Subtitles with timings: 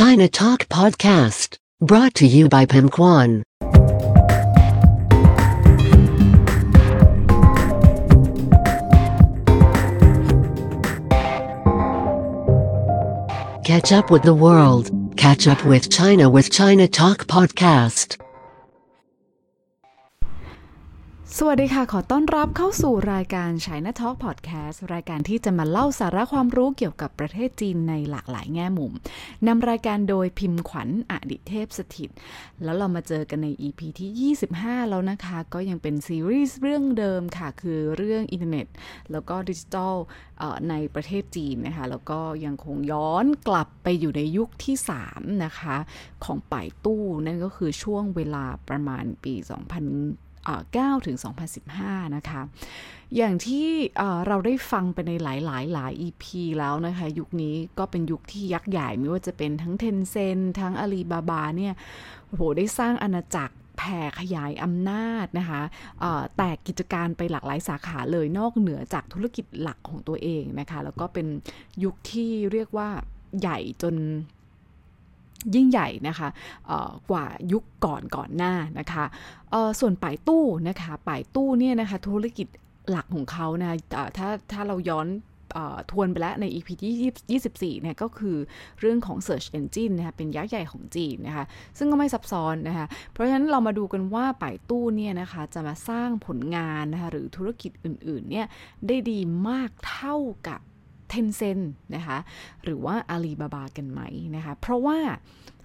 [0.00, 3.42] China Talk Podcast, brought to you by Pim Kwan.
[13.62, 14.90] Catch up with the world.
[15.18, 18.16] Catch up with China with China Talk Podcast.
[21.38, 28.92] สวัสดีค่ะ ขอต้อนรับเข้าสู่รายการ China Talk Podcast รายการที่จะมาเล่าสาระความรู้เกี่ยวกับประเทศจีนในหลากหลายแง่มุม
[29.46, 32.10] นำรายการโดยพิมพ์ขวัญอดิเทพสถิต
[32.62, 38.66] แล้วเรามาเจอกันใน EP ที่ 25 แล้วนะคะ ก็ยังเป็นซีรีส์เรื่องเดิมค่ะ คือเรื่องอินเทอร์เน็ต
[39.12, 39.94] แล้วก็ดิจิทัล
[40.70, 44.76] ในประเทศจีนนะคะ แล้วก็ยังคงย้อนกลับไปอยู่ในยุคที่
[45.08, 45.76] 3 นะคะ
[46.24, 51.16] ของป่ายตู้ นั่นก็คือช่วงเวลาประมาณปี 2000 9 ถึง
[51.66, 52.42] 2015 นะคะ
[53.16, 53.68] อย่างที่
[54.26, 56.24] เราได้ฟังไปในหลายหลายหลาย EP
[56.58, 61.74] แล้วนะคะ ยุคนี้ก็เป็นยุคที่ยักษ์ใหญ่ไม่ว่าจะเป็นทั้งเทนเซนทั้งอาลีบาบาเนี่ย
[62.28, 65.60] โหได้สร้างอาณาจักรแผ่ขยายอำนาจนะคะ
[66.36, 71.26] แตกกิจการไปหลากหลายสาขาเลยนอกเหนือจากธุรกิจหลักของตัวเองนะคะ แล้วก็เป็น
[71.84, 72.88] ยุคที่เรียกว่า
[73.40, 73.94] ใหญ่จน
[75.54, 76.28] ยิ่งใหญ่นะคะ
[77.10, 79.04] กว่ายุคก่อนก่อนหน้านะคะ
[79.80, 82.46] ส่วนป่ายตู้นะคะป่ายตู้เนี่ยนะคะธุรกิจ
[82.90, 83.76] หลักของเขานะ
[84.16, 85.08] ถ้าถ้าเราย้อน
[85.90, 88.36] ทวนไปแล้วใน EP ที่24เนี่ยก็คือ
[88.80, 91.44] เรื่องของ Search Engine นะคะเป็นยักษ์ใหญ่ของจีนนะคะ
[91.78, 98.46] ซึ่งก็ไม่ซับซ้อนนะคะเพราะฉะนั้นเรามาดูกันว่าป่ายตู้เนี่ยนะคะจะมาสร้างผลงานนะคะหรือธุรกิจอื่นๆเนี่ย
[98.86, 100.16] ได้ดีมากเท่า
[100.48, 100.60] กับ
[101.10, 101.60] เทนเซน
[101.94, 102.18] นะคะ
[102.64, 104.00] หรือว่าอาลีบาบากันไหม
[104.36, 104.98] นะคะเพราะว่า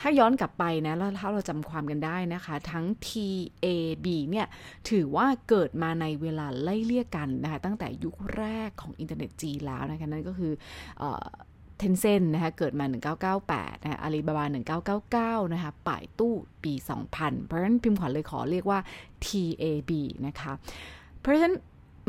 [0.01, 4.47] ถ้าย้อนกลับไปนะแล้วถ้าเราจำความกันได้นะคะ ทั้ง TAB เนี่ย
[4.89, 10.53] ถือว่าเกิดมาในเวลาไล่เลี่ยกันนะคะตั้งแต่ยุคแรกของอินเทอร์เน็ตจีแล้วนะคะนั่นก็คือ
[11.79, 12.85] เทนเซนนะคะเกิดมา
[13.35, 14.45] 1998นะคะอาลีบาบา
[15.43, 16.73] 1999 นะคะป่ายตู้ปี
[17.11, 18.79] 2000 เพราะฉะนั้นพิมพ์ขวัญเลยขอเรียกว่า
[19.25, 19.91] TAB
[20.27, 20.51] นะคะ
[21.21, 21.55] เพราะฉะนั้น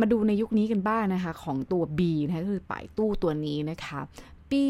[0.00, 4.00] มาดูในยุคนี้กันบ้างนะคะ ของตัว B นะคะคือป่ายตู้ตัวนี้นะคะ
[4.50, 4.62] ปี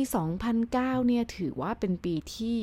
[0.51, 2.57] 2009 เนี่ยถือว่าเป็นปีที่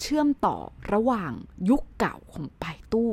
[0.00, 0.56] เชื่อมต่อ
[0.92, 1.32] ระหว่าง
[1.70, 3.12] ยุคเก่าของป่ายตู้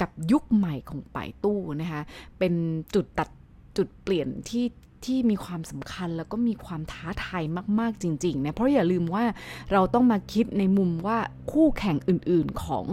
[0.00, 2.02] กับยุคใหม่ของป่ายตู้นะคะ
[2.38, 2.54] เป็น
[2.94, 3.28] จุดตัด
[3.76, 4.64] จุดเปลี่ยนที่
[5.06, 7.42] ที่มีความสำคัญแล้วก็มีความท้าทาย
[7.78, 9.24] มาก ๆ จริงๆนะเพราะอย่าลืมว่า
[9.72, 11.18] เราต้องมาคิดในมุมว่า
[11.52, 12.86] คู่แข่งอื่นๆของ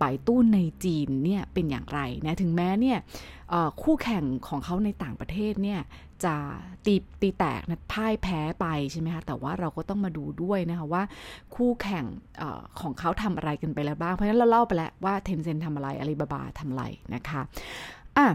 [0.00, 2.98] ป่ายตู้ในจีนเนี่ยเป็นอย่างไรนะถึงแม้เนี่ย
[3.82, 5.80] คู่แข่งของเขาในต่างประเทศเนี่ย
[6.24, 6.34] จะ
[6.86, 11.02] ตีตีแตกนะพ่ายแพ้ไปใช่ไหมคะแต่ว่าเราก็ต้องมาดูด้วยนะคะว่า
[11.54, 12.04] คู่แข่ง
[12.40, 12.42] อ
[12.80, 17.40] ของเขาทำอะไรกันไปแล้วบ้าง เพราะฉะนั้นเราเล่าไปแล้วว่าเทนเซ็นทำอะไรอาลีบาบาทำอะไรนะคะ
[18.18, 18.26] อะ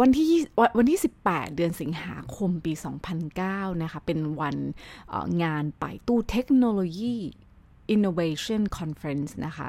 [0.00, 0.30] วันที่
[0.78, 2.72] วันที่ 18 เดือนสิงหาคมปี
[3.26, 4.56] 2009 นะคะ เป็นวัน
[5.42, 7.16] งานไปตู้เทคโนโลยี
[7.94, 9.68] Innovation Conference นะคะ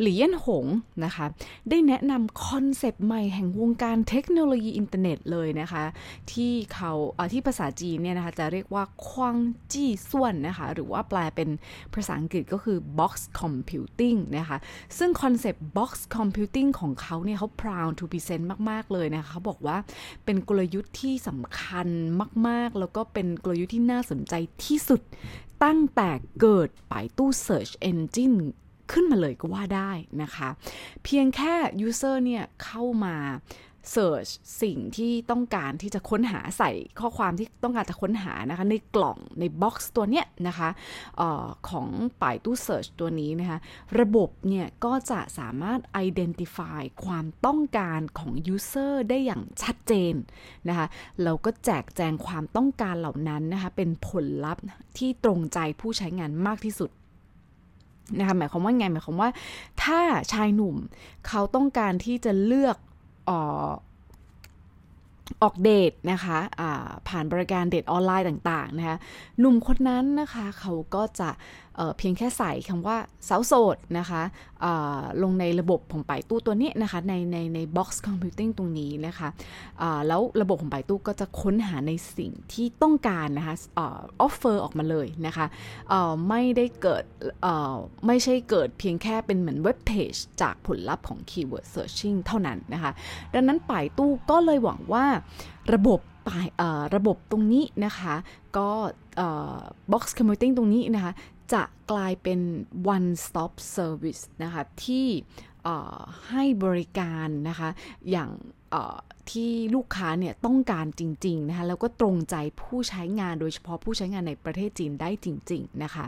[0.00, 0.66] หลี่เย่นหง
[1.04, 1.26] นะคะ
[1.70, 5.84] ได้แนะนำคอนเซปต์ใหม่แห่งวงการเทคโนโลยีอินเทอร์เน็ตเลยนะคะ
[6.32, 6.92] ที่เขา
[7.32, 9.36] ที่ภาษาจีนเนี่ยนะคะ จะเรียกว่าควาง
[9.72, 11.48] จี้ส่วนนะคะ หรือว่าแปลเป็น
[11.94, 14.58] ภาษาอังกฤษก็คือ box computing นะคะ
[14.98, 19.76] ซึ่งคอนเซปต์ box computing ของเขาเนี่ยเขา proud to present มาก ๆ เลยนะคะเขาบอกว่า
[20.24, 21.88] เป็นกลยุทธ์ที่สำคัญ
[22.46, 24.34] มาก ๆ แล้วก็เป็นกลยุทธ์ที่น่าสนใจ
[24.64, 25.00] ที่สุด
[25.64, 28.38] ตั้งแต่เกิดปายตู้ Search Engine
[28.92, 30.48] ขึ้นมาเลยก็ว่าได้นะคะ
[31.04, 31.54] เพียงแค่
[31.86, 33.16] User เนี่ยเข้ามา
[33.94, 34.30] Search
[34.62, 36.70] สิ่งที่ต้องการที่จะค้นหาใส่
[37.00, 40.68] ข้อความที่ต้องการจะค้นหานะคะ ในกล่องในบ็อกซ์ตัวเนี้ยนะคะ
[41.20, 41.88] ออของ
[42.22, 43.58] ป่ายตู้ Search ตัวนี้นะคะ
[44.00, 50.14] ระบบเนี่ยก็จะสามารถ identify ความต้องการของ User ได้อย่างชัดเจน
[50.68, 50.86] นะคะ
[51.22, 54.64] แล้วก็แจกแจงความต้องการเหล่านั้นนะคะเป็นผลลัพธ์
[54.98, 56.90] ที่ตรงใจผู้ใช้งานมากที่สุด
[58.18, 59.30] นะคะหมายความว่าไงหมายความว่า
[59.82, 60.00] ถ้า
[60.32, 60.76] ชายหนุ่ม
[61.28, 62.76] เขาต้องการที่จะเลือก
[63.30, 63.32] อ
[65.48, 66.38] อกเดทนะคะะ
[67.08, 68.96] ผ่านบริการเดทออนไลน์ต่างๆนะคะ
[69.38, 71.30] หนุ่มคนนั้นนะคะ เขาก็จะ
[71.76, 72.96] เเพียงแค่ใส่คำว่า
[73.28, 74.22] สาวโสดนะคะ
[75.22, 79.28] ลงในระบบของป่ายตู้ตัวนี้นะคะในในใน box computing ตรงนี้นะคะ
[80.06, 83.82] แล้วระบบของป่ายตู้ก็จะค้นหาในสิ่งที่ต้องการนะคะอ
[84.20, 85.46] offer ออกมาเลยนะคะ
[86.28, 87.04] ไม่ได้เกิด
[88.06, 92.90] ไม่ใช่เกิดเพียงแค่เป็นเหมือนเว็บเพจจากผลลัพธ์ของ keyword searching เท่านั้นนะคะ
[93.34, 95.04] ดังนั้นป่ายตู้ก็เลยหวังว่า
[95.74, 96.00] ระบบ
[96.96, 98.14] ระบบตรงนี้นะคะ
[98.56, 98.68] ก็
[99.92, 101.12] box computing ตรงนี้นะคะ
[101.52, 102.40] จะกลายเป็น
[102.94, 105.06] one stop service นะคะที่
[106.30, 107.68] ให้บริการนะคะ
[108.10, 108.30] อย่าง
[109.30, 116.04] ที่ลูกค้าเนี่ยต้องการจริงๆนะคะแล้วก็ตรงใจผู้ใช้งานโดยเฉพาะผู้ใช้งานในประเทศจีนได้จริง ๆ นะคะ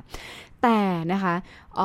[0.63, 0.81] แต่
[1.13, 1.35] นะคะ
[1.77, 1.79] เ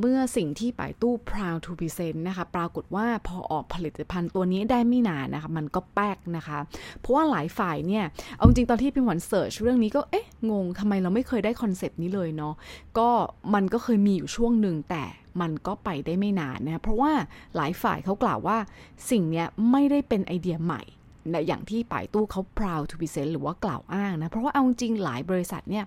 [0.00, 6.58] เมื่อสิ่งที่ป่ายตู้ proud to present นะคะปรากฏว่าพอออกผลิตภัณฑ์ตัวนี้ได้ไม่นานนะคะมันก็แป๊กนะคะ
[7.00, 8.04] เพราะว่าหลายฝ่ายเนี่ย
[8.36, 12.54] เอาจริงตอนที่พิมพ์หวัน search เรื่องนี้ก็เอ๊ะงงทำไมเราไม่เคยได้คอนเซปต์นี้เลยเนาะ
[12.98, 13.08] ก็
[13.54, 15.04] มันก็เคยมีอยู่ช่วงหนึ่งแต่
[15.40, 17.12] มันก็ไปได้ไม่นานนะเพราะว่า
[17.56, 18.58] หลายฝ่ายเขากล่าวว่า
[19.10, 20.82] สิ่งนี้ไม่ได้เป็นไอเดียใหม่
[21.32, 25.84] นะอย่างที่ป่ายตู้เขา proud to present หรือว่ากล่าวอ้างนะ เพราะว่าเอาจริงหลายบริษัทเนี่ย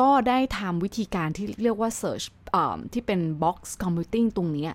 [0.00, 2.26] ก็ได้ทำวิธีการที่เรียกว่า search
[2.92, 4.68] ที่เป็น box computing ตรงนี้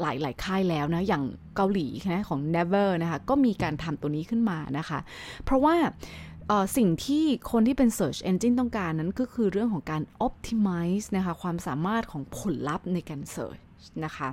[0.00, 1.24] หลายหลายค่ายแล้วนะ อย่าง
[1.56, 4.98] เกาหลีนะของ Never นะคะ ก็มีการทำตัวนี้ขึ้นมานะคะ
[5.44, 5.74] เพราะว่า
[6.76, 13.62] สิ่งที่คนที่เป็น Search Engine ต้องการนั้นก็คือเรื่องของการ optimize นะคะ ความสามารถของผลลัพธ์ในการ Search
[14.04, 14.28] นะคะ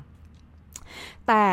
[1.27, 1.45] แต่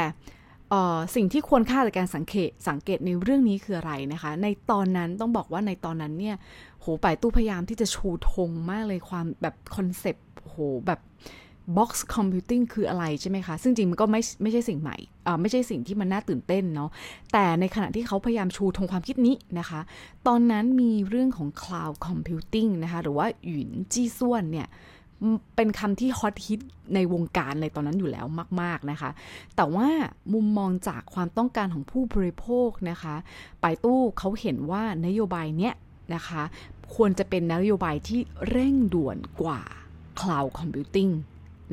[1.14, 6.36] สิ่งที่ควรค่าในการสังเกตสังเกตในเรื่องนี้คืออะไรนะคะ ในตอนนั้นต้องบอกว่าในตอนนั้นเนี่ย
[6.80, 10.56] โหป่ายตู้พยายามที่จะชูธงมากเลยความแบบคอนเซปต์โห
[10.86, 11.00] แบบ
[11.76, 14.96] box computing คืออะไรใช่ไหมคะ ซึ่งจริงมันก็ไม่ไม่ใช่สิ่งใหม่
[15.26, 16.90] อ่าไม่ใช่สิ่งที่มันน่าตื่นเต้นเนาะ
[17.32, 19.80] แต่ในขณะที่เขาพยายามชูธงความคิดนี้นะคะ
[20.26, 24.68] ตอนนั้นมีเรื่องของ cloud computing นะคะ หรือว่าหยุนจี้ส่วนเนี่ย
[25.56, 26.60] เป็นคำที่ฮอตฮิต
[26.94, 28.26] ในวงการในตอนนั้นอยู่แล้ว
[28.60, 29.10] มาก ๆ นะคะ
[29.56, 29.88] แต่ว่า
[30.32, 33.14] มุมมองจากความต้องการของผู้บริโภคนะคะ
[33.62, 35.74] ปายตู้เขาเห็นว่านโยบายเนี้ย
[36.14, 36.42] นะคะ
[36.94, 39.60] ควรจะเป็นนโยบายที่เร่งด่วนกว่า
[40.20, 41.12] Cloud Computing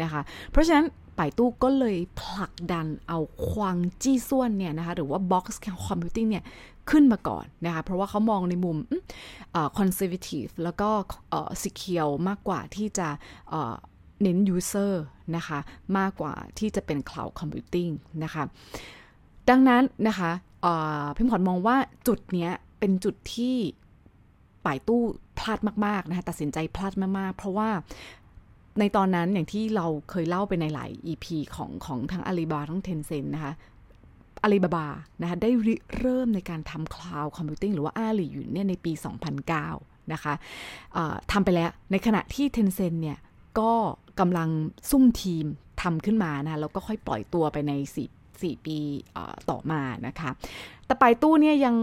[0.02, 0.22] นะคะ
[0.52, 0.86] เพราะฉะนั้น
[1.18, 5.46] ป่ายตู้ก็เลยผลักดันเอาควางจี้ส่วนเนี่ยนะคะหรือว่า Box
[5.88, 6.44] Computing เนี่ย
[6.90, 8.78] ขึ้นมาก่อนนะคะเพราะว่าเขามองในมุม
[9.78, 10.90] คอนเซอร์วทีฟแล้วก็
[11.62, 13.08] สิเคียวมากกว่าที่จะ
[14.22, 14.94] เน้น user
[15.36, 15.60] นะคะ
[15.98, 17.92] มากกว่าที่จะเป็น cloud computing
[18.24, 18.44] นะคะ
[19.50, 20.32] ดังนั้นนะคะ
[21.16, 21.78] พิมพ์ขอมองว่า
[22.08, 23.56] จุดเนี้ยเป็นจุดที่
[24.66, 25.02] ป่ายตู้
[25.38, 27.70] พลาดมาก ๆ นะคะ ตัดสินใจพลาดมาก ๆ เพราะว่า
[28.80, 31.26] ในตอนนั้นอย่างที่เราเคยเล่าไปในหลาย EP
[31.56, 33.54] ของของทั้งอาลีบาทั้งเทนเซ็นนะคะ
[34.44, 34.88] อาลีบาบา
[35.22, 35.50] นะคะได้
[36.00, 38.92] เริ่มในการทำ Cloud Computing หรือว่าอาลีอยู่เนี่ยในปี
[39.52, 40.34] 2009 นะคะ
[41.32, 43.18] ทำไปแล้วในขณะที่ Tencent เนี่ย
[43.60, 43.74] ก็
[44.20, 44.50] กำลัง
[44.90, 45.46] ซุ่มทีม
[45.82, 47.74] ทำขึ้นมานะแล้วก็ค่อยปล่อยตัวไปใน
[48.12, 48.78] 4 4ปี
[49.50, 50.30] ต่อมานะคะ
[50.86, 51.76] แต่ไปตู้เนี่ยยัง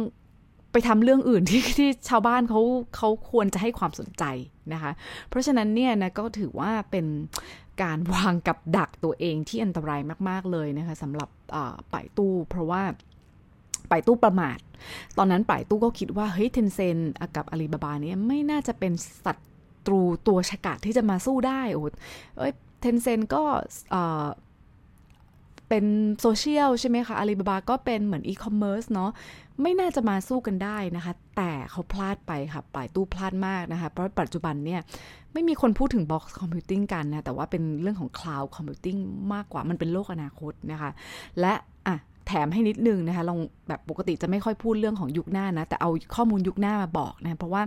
[0.87, 2.61] ทำเรื่องอื่นที่ที่ชาวบ้านเขา
[2.97, 4.25] เขาควรจะให้ความสนใจ
[4.73, 4.93] นะคะ
[5.29, 7.07] เพราะฉะนั้นเนี่ยนะก็ถือว่าเป็น
[7.83, 11.29] การวางกับดักตัวเองที่อันตรายมาก ๆ เลยนะคะสำหรับ
[11.93, 12.83] ป่ายตู้เพราะว่า
[13.91, 14.59] ป่ายตู้ประมาท
[15.19, 16.99] ตอนนั้นป่ายตู้ก็คิดว่าเฮ้ยเทนเซน
[17.37, 18.93] กับอาลีบาบาเนี่ยไม่น่าจะเป็น
[19.25, 19.49] สัตว์
[19.87, 21.83] ตรูตัวฉกาจที่จะมาสู้ได้โอ้
[22.39, 23.43] เอ้ยเทนเซนก็
[25.69, 25.85] เป็น
[26.21, 29.11] โซเชียลใช่ไหมคะอาลีบาบาก็เป็นเหมือนอีคอมเมิร์ซเนาะ
[29.63, 34.81] ไม่น่าจะมาสู้กันได้นะคะ แต่เขาพลาดไปค่ะป่ายตู้พลาดมากนะคะ เพราะปัจจุบันเนี่ย
[35.33, 39.01] ไม่มีคนพูดถึง box computing กันนะ แต่ว่าเป็นเรื่องของ cloud computing
[39.33, 40.91] มากกว่ามันเป็นโลกอนาคตนะคะ
[41.41, 41.55] และ
[41.87, 43.39] อะแถมให้นิดนึงนะคะลอง
[43.69, 47.63] แบบปกติจะไม่ค่อยพูดเรื่องของยุคหน้านะ แต่เอาข้อมูลยุคหน้ามาบอกนะ เพราะว่า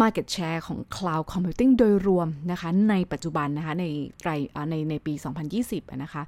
[0.00, 3.84] Market Share ของ Cloud Computing โดยรวมนะคะในปัจจุบันนะคะใน
[4.20, 4.30] ไตร
[4.70, 5.14] ในในปี
[5.54, 6.22] 2020นะคะ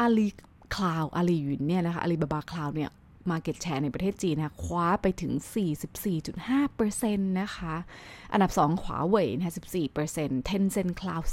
[0.00, 0.28] อาลี
[0.74, 2.90] คลาวอาลียุนเนี่ยนะคะอาลีบาบาคลาวเนี่ย
[3.30, 5.32] Market Share ในประเทศจีนนะคว้าไปถึง
[6.14, 7.74] 44.5%นะคะ
[8.32, 9.54] อันดับ 2 หัวเว่ยนะ
[10.00, 11.24] 14% Tencent Cloud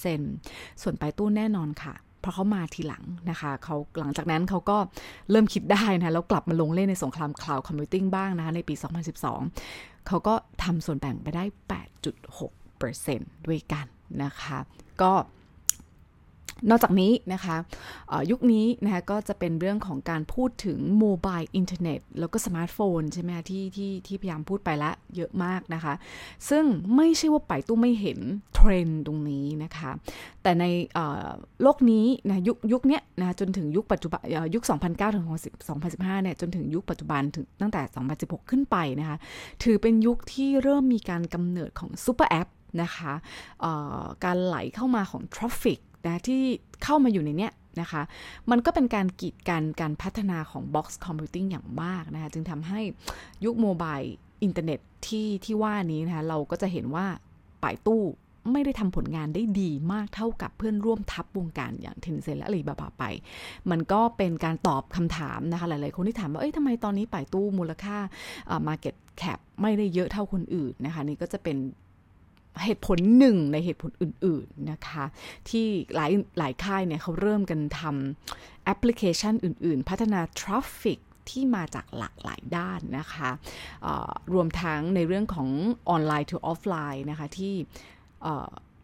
[0.00, 4.78] 13%ส่วนป่ายตู้แน่นอนค่ะเพราะเขามาทีหลังนะคะเขาหลังจากนั้นเขาก็
[5.30, 8.74] เริ่มคิดได้นะแล้วกลับมาลงเล่นในสงคราม Cloud Computing บ้างนะคะในปี
[9.38, 11.44] 2012 เขาก็ทำส่วนแบ่งไปได้
[12.20, 13.86] 8.6%ด้วยกัน
[14.22, 14.58] นะคะ
[15.02, 15.12] ก็
[16.70, 17.56] นอกจากนี้นะคะ
[18.30, 25.94] ยุคนี้นะคะก็จะเป็นเรื่องของการพูดถึง mobile internet แล้วก็สมาร์ทโฟนใช่ไหมที่ที่ที่พยายามพูดไปแล้วเยอะมากนะคะ
[26.50, 26.64] ซึ่ง
[26.96, 28.18] ไม่ใช่ว่าป่ายตู้ไม่เห็น
[28.54, 29.90] เทรนด์ตรงนี้นะคะ
[30.42, 30.64] แต่ใน
[31.62, 34.22] โลกนี้นะยุคยุคนี้นะจนถึงยุคปัจจุบัน
[34.54, 35.26] ยุค 2009 ถึง
[35.74, 37.82] 2015 เนี่ยจนถึงยุคปัจจุบันถึงตั้งแต่
[38.16, 39.16] 2016 ขึ้นไปนะคะ
[39.62, 42.48] ถือเป็นยุคที่เริ่มมีการกำเนิดของซูเปอร์แอป
[42.82, 43.12] นะคะ
[44.24, 46.42] การไหลเข้ามาของ traffic นะที่
[46.84, 48.02] เข้ามาอยู่ในเนี้ยนะคะ
[48.50, 52.80] มันก็เป็นการกีดกันการพัฒนาของ Box Computing อย่างมากนะคะจึงทำให้
[53.44, 53.98] ยุค mobile
[54.42, 57.06] internet ที่ที่ว่านี้นะคะเราก็จะเห็นว่า
[57.62, 58.02] ป่ายตู้
[58.52, 63.04] ไม่ได้ทำผลงานได้ดีมากเท่ากับเพื่อนร่วมทับวงการอย่างเทนเซนและอลีบาบาไป
[63.70, 67.96] มันก็เป็นการตอบคำถามนะคะ หลายๆคนที่ถามว่า เอ้ยทำไมตอนนี้ป่ายตู้มูลค่า
[68.68, 71.56] Market Cap ไม่ได้เยอะเท่าคนอื่นนะคะ นี่ก็จะเป็น
[72.64, 75.04] เหตุผลหนึ่งในเหตุผลอื่น ๆนะคะ
[75.48, 80.98] ที่หลายหลายค่ายเนี่ยเขาเริ่มกันทำแอปพลิเคชันอื่น ๆ พัฒนา traffic
[81.30, 83.30] ที่มาจากหลากหลายด้านนะคะ
[84.32, 85.48] รวมทั้งในเรื่องของ
[85.88, 87.54] ออนไลน์ to ออฟไลน์นะคะที่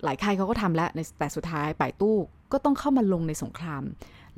[0.04, 2.16] หลายค่ายเขาก็ทำแล้วแต่สุดท้ายป่ายตู้
[2.52, 3.83] ก็ต้องเข้ามาลงในสงคราม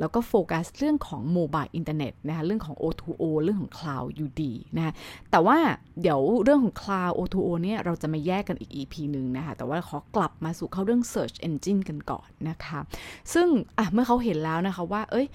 [0.01, 4.93] แล้วก็โฟกัสเรื่องของ mobile internet นะคะเรื่องของ O2O เรื่องของ Cloud อยู่ดีนะคะ
[5.31, 5.59] แต่ว่า
[6.03, 12.81] เดี๋ยวเรื่องของ Cloud O2O เนี่ยเราจะมาแยกกันอีก EP หนึ่งนะคะแต่ว่าขอกลับมาสู่เข้าเรื่อง Search Engine กันก่อนนะคะ
[13.35, 13.49] ซึ่ง
[13.79, 15.27] อะเมื่อเขาเห็นแล้วนะคะว่าเอ้ย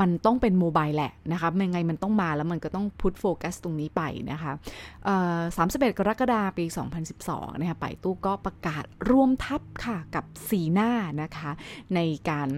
[0.00, 4.52] มันต้องเป็น mobile แหละนะคะยังไงมันต้องมาแล้วมันก็ต้อง put focus ตรงนี้ไปนะคะ
[5.56, 6.64] สามสิบเอ็ดกรกฎาคมปี
[7.12, 10.90] 2012นะคะป่ายตู้ก็ประกาศร่วมทัพค่ะกับซีน่า
[11.22, 11.50] นะคะ
[11.94, 12.48] ในการ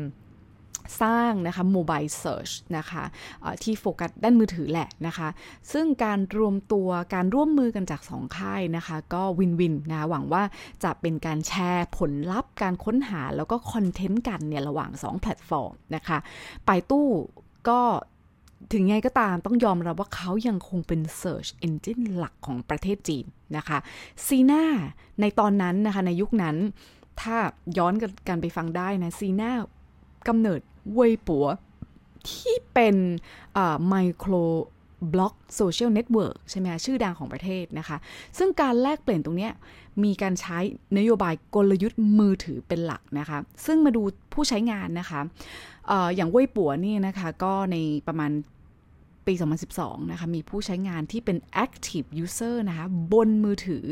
[1.03, 3.05] สร้างนะคะ mobile search นะคะ
[3.63, 5.29] ที่โฟกัสด้านมือถือแหละนะคะ
[5.73, 10.43] ซึ่งการรวมตัวการร่วมมือกันจากสองค่ายนะคะ ก็ win-win นะหวังว่า
[10.85, 16.19] จะเป็นการแชร์ผลลัพธ์การค้นหาแล้วก็คอนเทนต์กันเนี่ยระหว่าง 2 แพลตฟอร์มนะคะ
[16.67, 17.09] ป่ายตู้
[17.69, 17.81] ก็
[18.73, 23.79] ถึงไงก็ตามต้องยอมรับว่าเขายังคงเป็น Search Engine หลักของประเทศจีนนะคะ
[24.27, 24.65] ซีน่า
[25.21, 26.57] ในตอนนั้นนะคะในยุคนั้น
[27.21, 27.37] ถ้า
[27.79, 27.95] ย้อน
[28.29, 29.51] กันไปฟังได้นะซีน่า
[30.29, 30.61] กำเนิด
[30.93, 31.47] เว่ยปัว
[32.31, 32.97] ที่เป็น
[33.89, 37.97] microblog social network ใช่ไหมชื่อดังของประเทศนะคะ
[38.39, 39.49] ซึ่งการแลกเปลี่ยนตรงนี้
[40.05, 40.59] มีการใช้
[40.99, 45.21] นโยบายกลยุทธ์มือถือเป็นหลักนะคะ ซึ่งมาดูผู้ใช้งานนะคะ
[45.91, 47.77] ออย่างเว่ยปัวนี่นะคะ ก็ใน
[48.09, 48.31] ประมาณ
[49.27, 49.35] ปี
[49.73, 53.85] 2012 นะคะ มีผู้ใช้งานที่เป็น active user นะคะ บนมือถือ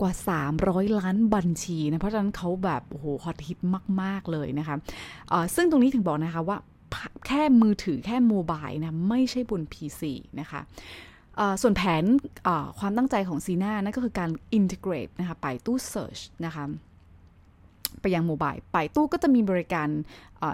[0.00, 0.12] กว่า
[0.54, 3.58] 300 ล้านบัญชีนะ เพราะฉะนั้นเขาแบบโอ้โหฮอตฮิต
[4.02, 6.58] มาก ๆ เลยนะคะะซึ่งตรงนี้ถึงบอกนะคะว่า
[7.26, 10.02] แค่มือถือแค่โมบายนะ ไม่ใช่บน PC
[10.40, 10.60] นะคะ
[11.62, 12.04] ส่วนแผน
[12.78, 16.64] ความตั้งใจของซีน่านั่นก็คือการ integrate นะคะไปตู้ search นะคะ
[18.04, 19.88] ไปยัง mobile ป่ายตู้ก็จะมีบริการ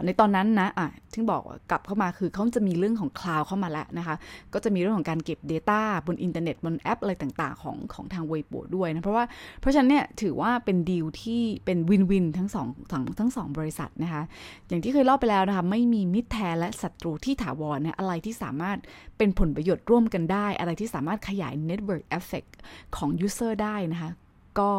[0.05, 4.17] ในตอนนั้นนะะที่บอกกลับเข้ามาคือเขาจะมีเรื่องของ cloud เข้ามาแล้วนะคะ
[4.55, 9.25] ก็จะมีเรื่องของการเก็บ Data บนอินเทอร์เน็ตบนแอปอะไรต่างๆ ของของทางเว่ยปัวด้วยนะ เพราะว่า
[9.61, 14.23] เพราะฉะนั้นเนี่ยถือว่าเป็นดีลที่เป็น win-win ทั้งสองทั้งทั้งสองบริษัทนะคะ
[14.69, 18.79] อย่างที่เคยเล่าไปแล้วนะคะ ไม่มีมิตรแท้และศัตรูที่ถาวรนะอะไรที่สามารถ
[19.19, 22.51] เป็นผลประโยชน์ร่วมกันได้ อะไรที่สามารถขยาย Network Effect
[22.97, 24.11] ของ User ได้นะคะ
[24.59, 24.71] ก็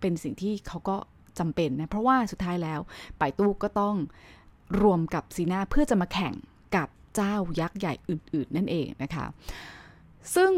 [0.00, 0.96] เป็นสิ่งที่เขาก็
[1.38, 2.80] จำเป็นนะเพราะว่าสุดท้ายแล้ว
[3.18, 3.96] ไป่ตู้ก็ต้อง
[4.82, 6.34] รวมกับ Sina เพื่อจะมาแข่ง
[6.76, 9.26] กับเจ้ายักษ์ใหญ่อื่น ๆ นั่นเองนะคะ
[10.34, 10.52] ซึ่ง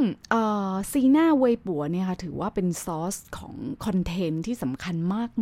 [0.93, 3.55] Sina Weibo เนี่ยค่ะถือว่าเป็น source ของ
[3.85, 4.97] content ที่สำคัญ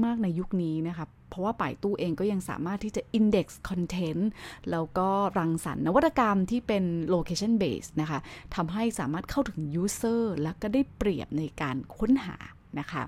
[0.05, 4.23] มาก ๆ ในยุคนี้นะคะเพราะว่าไป่ตู้เองก็ยังสามารถที่จะ index content
[4.71, 8.19] แล้วก็รังสรรค์นวัตกรรมที่เป็น location Base นะคะ
[8.55, 12.37] ทำให้สามารถเข้าถึง user แล้วก็ได้เปรียบในการค้นหา
[12.78, 13.02] นะคะ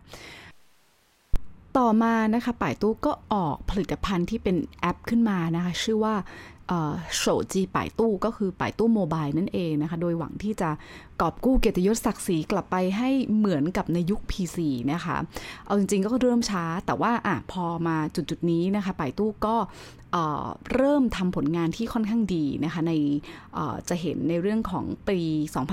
[1.77, 6.15] ต่อมานะคะป่ายตู้ก็ออกผลิตภัณฑ์ที่เป็นแอปขึ้นมานะคะชื่อว่า
[7.17, 7.23] โฉ
[7.53, 10.71] จีป่ายตู้ก็คือป่ายตู้โมบายนั่นเองนะคะ โดยหวังที่จะ
[11.21, 14.59] กอบกู้เกียรติยศศักดิ์ศรีกลับไปให้เหมือนกับในยุค PC
[14.93, 15.17] นะคะ
[15.65, 19.57] เอาจริงๆก็เริ่มช้า แต่ว่าอะพอมาจุดๆนี้นะคะป่ายตู้ก็
[20.75, 22.93] เริ่มทำผลงานที่ค่อนข้างดีนะคะใน
[23.89, 25.19] จะเห็นในเรื่องของปี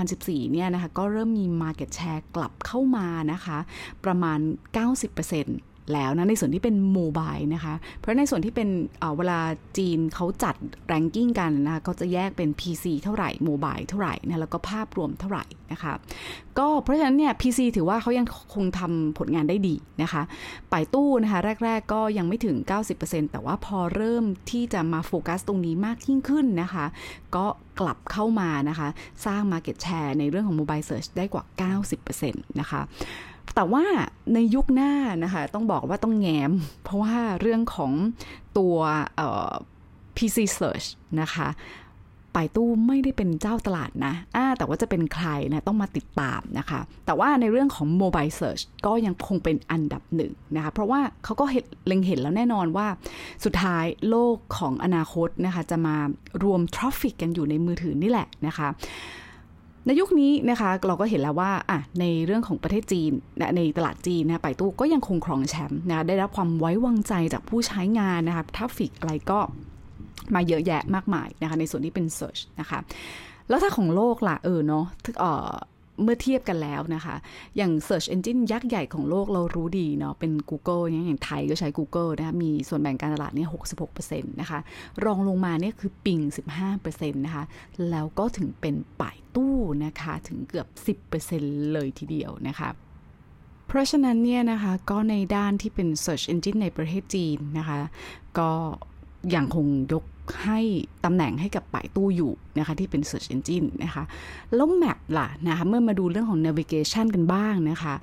[0.02, 3.58] 2014 เนี่ยนะคะ ก็เริ่มมี Market Share กลับเข้ามานะคะ
[4.04, 4.38] ประมาณ
[4.74, 8.68] 90% แล้วนะในส่วนที่เป็นโมบายนะคะ เพราะในส่วนที่เป็น
[9.16, 9.40] เวลา
[9.78, 10.54] จีนเขาจัด
[10.86, 15.92] แรงกิ้งกันนะคะเขาจะแยกเป็น PC เท่าไหร่โมบายเท่าไหร่นะแล้วก็ภาพรวมเท่าไหร่นะคะ
[16.58, 20.22] ก็เพราะฉะนั้นเนี่ย PC ถือว่าเขายังคงทำผลงานได้ดีนะคะ
[20.70, 22.56] ไปตู้นะคะแรก ๆ ก็ยังไม่ถึง
[22.94, 26.86] 90%แต่ว่าพอเริ่มที่จะมาโฟกัสตรงนี้มากยิ่งขึ้นนะคะ
[27.36, 27.46] ก็
[27.80, 28.88] กลับเข้ามานะคะ
[29.26, 31.44] สร้าง Market Share ในเรื่องของ Mobile Search ได้กว่า
[32.00, 32.80] 90%นะคะ
[33.54, 33.84] แต่ว่า
[34.34, 34.92] ในยุคหน้า
[35.24, 36.52] นะคะต้องบอกว่าต้องแง้ม
[36.84, 37.92] เพราะว่าเรื่องของ
[38.58, 38.76] ตัว
[40.16, 40.86] PC Search
[41.20, 41.48] นะคะ
[42.32, 52.86] ไปตู้ไม่ได้เป็นเจ้าตลาดนะอ่าแต่ว่าจะเป็นใครนะต้องมาติดตามนะคะ แต่ว่าในเรื่องของ Mobile Search ก็ยังคงเป็นอันดับหนึ่งนะคะ เพราะว่าเขาก็เห็นเล็งเห็นแล้วแน่นอนว่า
[53.44, 55.96] สุดท้ายโลกของอนาคตนะคะ จะมา
[56.44, 58.68] รวม traffic กันอยู่ในมือถือนี่แหละนะคะ
[59.86, 63.12] ในยุคนี้นะคะเราก็เห็นแล้วว่าอะในเรื่องของประเทศจีน
[63.56, 69.38] ในตลาดจีนนะไป่ตู้ก็ยังคงครองแชมป์นะได้รับความไว้วางใจจากผู้ใช้งานนะคะ traffic อะไรก็
[70.34, 72.78] มาเยอะแยะมากมายนะคะในส่วนที่เป็น Search นะคะ
[73.48, 74.84] แล้วถ้าของโลกล่ะเออเนาะ
[75.20, 75.52] เออ
[76.02, 77.16] เมื่อเทียบกันแล้วนะคะ
[77.56, 83.48] อย่าง Search Engine ยักษ์ใหญ่ของโลกเรารู้ดีเนาะเป็น Google อย่างไทยก็ใช้ Google นะคะมีส่วนแบ่งการตลาดเนี่ย
[83.94, 84.58] 66%นะคะ
[85.04, 86.20] รองลงมาเนี่ยคือปิง
[86.66, 87.44] 15%นะคะ
[87.90, 90.66] แล้วก็ถึงเป็นป่ายตู้นะคะถึงเกือบ
[91.20, 92.68] 10%เลยทีเดียวนะคะ
[93.66, 97.78] เพราะฉะนั้นเนี่ยนะคะก็ในด้านที่เป็น Search Engine ในประเทศจีนนะคะ
[98.38, 98.50] ก็
[99.34, 100.04] ยังคงยก
[100.44, 100.60] ให้
[101.04, 104.04] ตำแหน่งให้กับป่ายตู้อยู่นะคะที่เป็น Search Engine นะคะ
[104.54, 107.94] แล้ว Map ล่ะนะคะเมื่อมาดูเรื่องของ Navigation กันบ้างนะคะ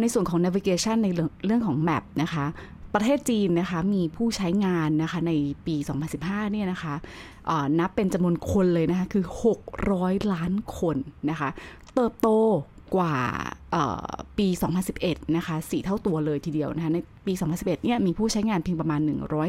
[0.00, 1.08] ในส่วนของ Navigation ใน
[1.46, 2.46] เรื่องของ Map นะคะ
[2.94, 5.32] ประเทศจีนนะคะมีผู้ใช้งานนะคะใน
[5.66, 5.76] ปี
[6.14, 6.94] 2015 เนี่ยนะคะ
[7.78, 9.24] นับเป็นจำนวนคนเลยนะคะคือ
[9.78, 10.96] 600 ล้านคน
[11.30, 11.48] นะคะ
[11.94, 12.28] เติบโต
[12.94, 13.14] กว่า
[14.38, 14.48] ปี
[14.90, 19.00] 2011 นะคะ4เท่าตัวเลยทีเดียวนะคะในปี 2011 เนี่ยมีผู้ใช้งานเพียงประมาณ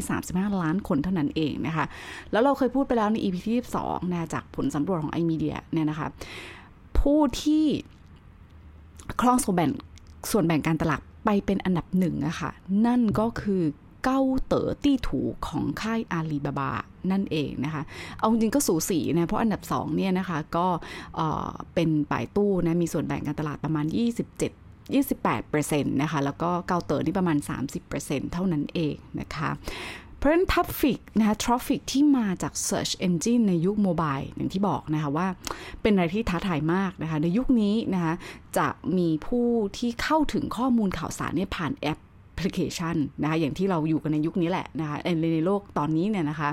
[0.06, 1.86] 135 ล้านคนเท่านั้นเองนะคะ
[2.32, 6.08] แล้วเราเคยพูดไปแล้วใน EP ที่22นะจากผลสำรวจของ iMedia เนี่ยนะคะ
[7.00, 7.66] ผู้ที่
[9.22, 9.72] ครองส่วนแบ่ง
[10.32, 12.52] ส่วนแบ่งการตลาดไปเป็นอันดับหนึ่งอะคะ่ะ
[12.86, 13.62] นั่นก็คือ
[14.04, 16.72] เก้าเต๋อตี้ถูของค่ายอาลีบาบา
[17.12, 17.84] นั่นเองนะคะ
[18.18, 20.68] เอาจริงก็สูสีนะ เพราะอันดับ2เนี่ยนะคะก็
[21.74, 23.96] เป็นป่ายตู้นะ มีส่วนแบ่งการตลาดประมาณ 27
[24.94, 27.38] 28%นะคะ แล้วก็เกาเต๋อนี่ประมาณ
[27.86, 29.50] 30%เท่านั้นเองนะคะ
[30.18, 35.28] เพราะฉะนั้น traffic นะคะ traffic ที่มาจาก Search Engine ในยุค mobile อย่างที่บอกนะคะว่า
[35.82, 38.14] เป็นอะไรที่ท้าทายมากนะคะ ในยุคนี้นะคะ
[38.58, 38.68] จะ
[38.98, 42.00] มีผู้ที่เข้าถึงข้อมูลข่าวสารเนี่ยผ่านแอป
[42.38, 46.50] พลิเคชันนะคะอย่างที่เราอยู่กันในยุคนี้แหละนะคะในในโลกตอนนี้เนี่ยนะคะ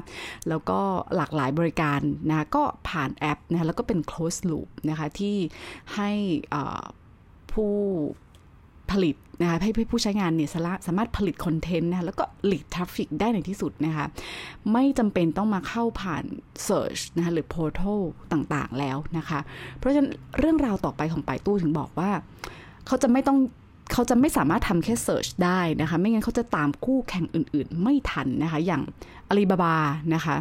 [0.48, 0.78] แล้วก็
[1.16, 5.36] หลากหลายบริการนะคะก็ผ่านแอปนะคะแล้วก็เป็น close loop นะคะที่
[5.94, 6.10] ให้
[7.52, 7.74] ผู้
[8.90, 10.50] ผลิตนะคะให้ผู้ใช้งานเนี่ย
[10.86, 14.06] สามารถผลิต content นะคะแล้วก็ lead traffic ได้ในที่สุดนะคะ
[14.72, 16.24] ไม่จำเป็นต้องมาเข้าผ่าน
[16.68, 18.00] Search นะคะหรือ Portal
[18.32, 19.40] ต่างๆแล้วนะคะ
[19.76, 22.10] เพราะฉะนั้นเรื่องราวต่อไปของไป่ตู้ถึงบอกว่า
[22.86, 23.38] เขาจะไม่ต้อง
[23.92, 28.82] เขาจะไม่สามารถทำแค่ search ได้นะคะ ไม่งั้นเขาจะตามคู่แข่งอื่นๆ ไม่ทันนะคะ อย่าง
[29.28, 29.76] อาลีบาบา
[30.14, 30.36] นะคะ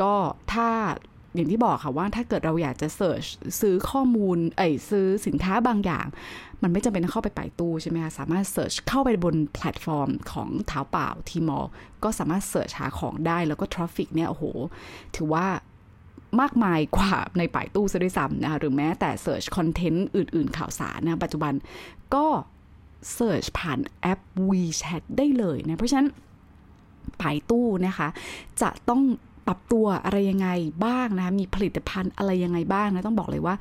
[0.00, 0.12] ก็
[0.52, 0.68] ถ้า
[1.34, 3.24] อย่างที่บอกค่ะว่าถ้าเกิดเราอยากจะ search
[3.60, 6.06] ซื้อข้อมูลเอ้ยซื้อสินค้าบางอย่าง
[6.62, 11.66] มันไม่จำเป็นต้องเข้าไปไป่ตู้ใช่ไหมคะสามารถ search เข้าไปบนแพลตฟอร์มของเถาเป่า Tmall
[12.04, 14.44] ก็สามารถ search หาของได้แล้วก็ traffic เนี่ยโอ้โห
[15.16, 15.46] ถือว่า
[16.40, 21.52] มากมายกว่าในไป่ตู้ซะด้วยซ้ำนะคะหรือแม้แต่ search content อื่น ๆ ข่าวสารนะปัจจุบัน
[22.14, 22.26] ก็
[23.12, 26.08] search ผ่านแอป WeChat ได้เลยนะ เพราะฉะนั้น
[27.20, 28.08] ปายตู้นะคะ
[28.62, 29.02] จะต้อง
[29.46, 30.48] ปรับตัวอะไรยังไง
[30.84, 33.54] บ้างนะคะมีผลิตภัณฑ์อะไรยังไงบ้างนะ ต้องบอกเลยว่า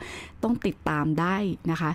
[0.44, 1.36] ต้องติดตามได้
[1.72, 1.92] นะคะ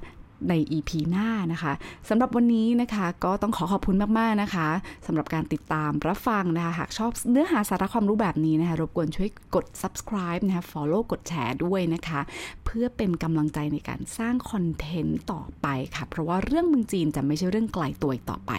[0.49, 1.73] ใน EP หน้านะคะ
[2.09, 4.69] สำหรับวันนี้นะคะก็ต้องขอขอบคุณมาก ๆ นะคะ
[5.07, 12.21] สำหรับการติดตามรับฟังนะคะหากชอบเนื้อหาสาระความรู้แบบนี้นะคะรบกวนช่วยกด subscribe นะคะ follow กดแชร์ด้วยนะคะ
[12.65, 18.53] เพื่อเป็นกำลังใจในการสร้างคอนเทนต์ต่อไปค่ะ เพราะว่าเรื่องเมืองจีนจะไม่ใช่เรื่องไกลตัวอีกต่อไป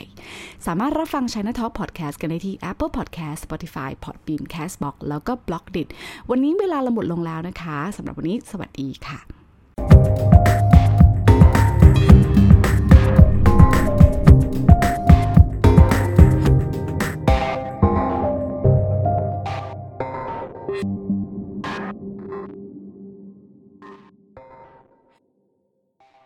[0.65, 5.65] สามารถรับฟัง China Talk Podcast กันได้ที่ Apple Podcast Spotify Podbean Castbox แล้วก็ b l o g
[5.75, 5.87] d i t
[6.29, 10.68] วันนี้เวลาละหมดลงแล้วนะคะสำหรับวันนี้สวัสดีค่ะ